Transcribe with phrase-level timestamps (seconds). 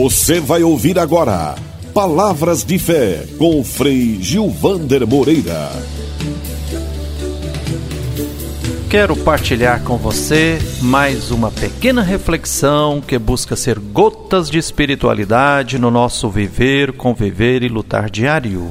[0.00, 1.56] Você vai ouvir agora
[1.92, 5.70] Palavras de Fé com Frei Gilvander Moreira.
[8.88, 15.90] Quero partilhar com você mais uma pequena reflexão que busca ser gotas de espiritualidade no
[15.90, 18.70] nosso viver, conviver e lutar diário.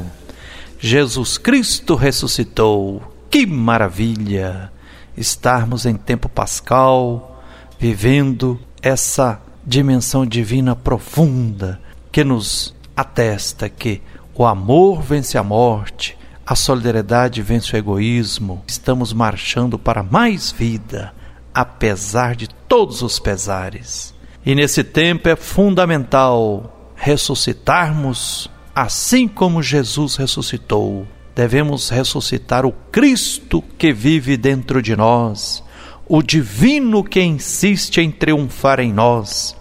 [0.79, 3.01] Jesus Cristo ressuscitou.
[3.29, 4.71] Que maravilha!
[5.17, 7.43] Estarmos em tempo pascal,
[7.77, 11.77] vivendo essa dimensão divina profunda
[12.09, 14.01] que nos atesta que
[14.33, 18.63] o amor vence a morte, a solidariedade vence o egoísmo.
[18.65, 21.13] Estamos marchando para mais vida,
[21.53, 24.13] apesar de todos os pesares.
[24.45, 31.05] E nesse tempo é fundamental ressuscitarmos assim como Jesus ressuscitou.
[31.35, 35.61] Devemos ressuscitar o Cristo que vive dentro de nós,
[36.09, 39.55] o divino que insiste em triunfar em nós.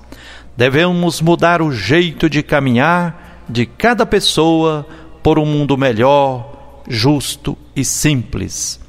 [0.57, 4.87] Devemos mudar o jeito de caminhar de cada pessoa
[5.23, 8.81] por um mundo melhor, justo e simples.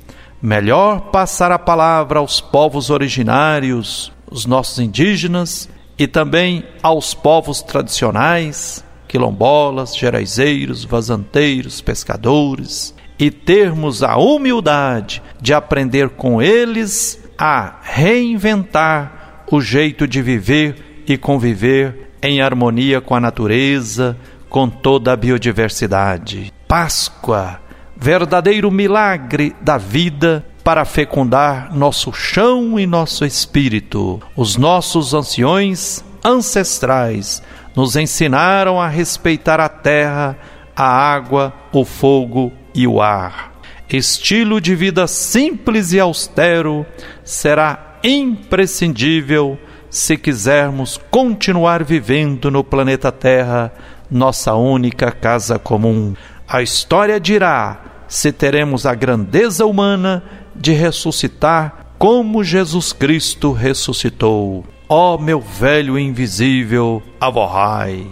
[0.41, 5.67] Melhor passar a palavra aos povos originários, os nossos indígenas,
[5.97, 16.09] e também aos povos tradicionais, quilombolas, geraizeiros, vazanteiros, pescadores, e termos a humildade de aprender
[16.09, 24.17] com eles a reinventar o jeito de viver e conviver em harmonia com a natureza,
[24.49, 26.51] com toda a biodiversidade.
[26.67, 27.59] Páscoa,
[27.95, 34.19] verdadeiro milagre da vida para fecundar nosso chão e nosso espírito.
[34.35, 37.41] Os nossos anciões ancestrais
[37.75, 40.37] nos ensinaram a respeitar a terra,
[40.75, 43.56] a água, o fogo e o ar.
[43.89, 46.85] Estilo de vida simples e austero
[47.23, 49.57] será imprescindível
[49.89, 53.71] se quisermos continuar vivendo no planeta Terra,
[54.11, 56.13] nossa única casa comum.
[56.45, 60.21] A história dirá se teremos a grandeza humana
[60.53, 64.65] de ressuscitar como Jesus Cristo ressuscitou.
[64.89, 68.05] Ó oh, meu velho invisível Avorrai,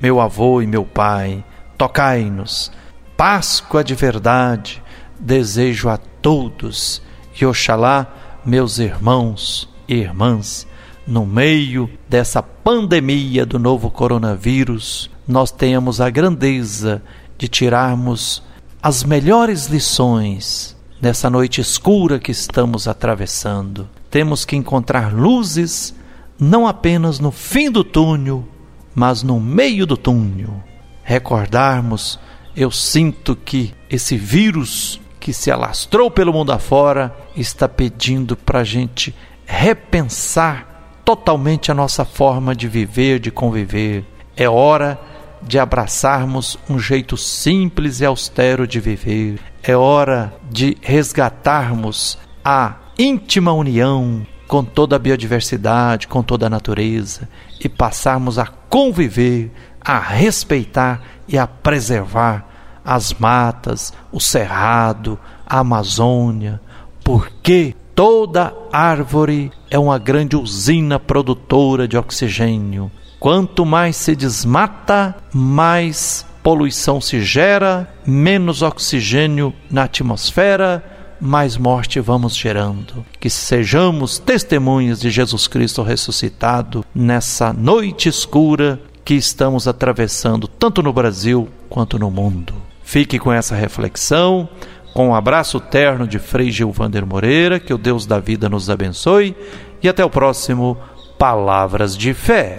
[0.00, 1.42] meu avô e meu pai,
[1.78, 2.70] tocai-nos.
[3.16, 4.83] Páscoa de verdade
[5.18, 7.02] desejo a todos
[7.40, 10.66] e oxalá meus irmãos e irmãs
[11.06, 17.02] no meio dessa pandemia do novo coronavírus, nós tenhamos a grandeza
[17.36, 18.42] de tirarmos
[18.82, 23.88] as melhores lições nessa noite escura que estamos atravessando.
[24.10, 25.94] Temos que encontrar luzes
[26.38, 28.46] não apenas no fim do túnel,
[28.94, 30.62] mas no meio do túnel.
[31.02, 32.18] Recordarmos,
[32.56, 38.64] eu sinto que esse vírus que se alastrou pelo mundo afora está pedindo para a
[38.64, 39.14] gente
[39.46, 44.04] repensar totalmente a nossa forma de viver, de conviver.
[44.36, 45.00] É hora
[45.40, 49.40] de abraçarmos um jeito simples e austero de viver.
[49.62, 57.30] É hora de resgatarmos a íntima união com toda a biodiversidade, com toda a natureza
[57.58, 62.53] e passarmos a conviver, a respeitar e a preservar
[62.84, 66.60] as matas, o cerrado, a Amazônia,
[67.02, 72.90] porque Toda árvore é uma grande usina produtora de oxigênio.
[73.20, 80.84] Quanto mais se desmata, mais poluição se gera, menos oxigênio na atmosfera,
[81.20, 83.06] mais morte vamos gerando.
[83.20, 90.92] Que sejamos testemunhas de Jesus Cristo ressuscitado nessa noite escura que estamos atravessando, tanto no
[90.92, 92.54] Brasil quanto no mundo.
[92.84, 94.48] Fique com essa reflexão.
[94.92, 99.34] Com um abraço terno de Frei Gilvander Moreira, que o Deus da vida nos abençoe
[99.82, 100.78] e até o próximo
[101.18, 102.56] Palavras de Fé.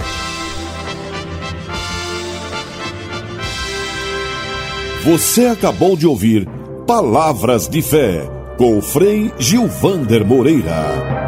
[5.05, 6.47] Você acabou de ouvir
[6.85, 11.24] Palavras de Fé com o Frei Gilvander Moreira.